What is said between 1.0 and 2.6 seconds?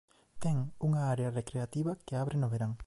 área recreativa que abre no